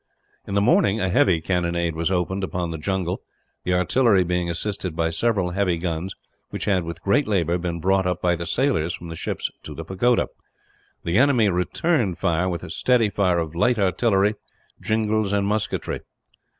[0.47, 3.21] In the morning a heavy cannonade was opened upon the jungle;
[3.65, 6.15] the artillery being assisted by several heavy guns
[6.49, 9.75] which had, with great labour, been brought up by the sailors from the ships to
[9.75, 10.29] the pagoda.
[11.03, 14.33] The enemy returned it with a steady fire of light artillery,
[14.81, 15.99] jingals, and musketry.